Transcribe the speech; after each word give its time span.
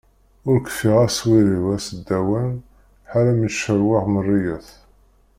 Ur 0.49 0.57
kfiɣ 0.67 0.97
aswir-iw 1.05 1.65
aseddawan 1.77 2.53
ḥala 3.09 3.33
mi 3.39 3.47
tt-cerweɣ 3.49 4.03
merriɣet. 4.13 4.69